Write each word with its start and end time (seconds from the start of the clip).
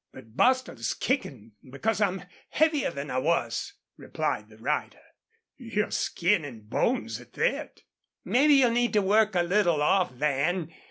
But 0.11 0.35
Bostil 0.35 0.79
is 0.79 0.95
kickin' 0.95 1.51
because 1.69 2.01
I'm 2.01 2.23
heavier 2.49 2.89
than 2.89 3.11
I 3.11 3.19
was," 3.19 3.73
replied 3.97 4.49
the 4.49 4.57
rider. 4.57 4.97
"You're 5.57 5.91
skin 5.91 6.43
an' 6.43 6.61
bones 6.61 7.21
at 7.21 7.33
thet." 7.33 7.83
"Mebbe 8.25 8.49
you'll 8.49 8.71
need 8.71 8.93
to 8.93 9.01
work 9.03 9.35
a 9.35 9.43
little 9.43 9.79
off, 9.83 10.11
Van. 10.13 10.73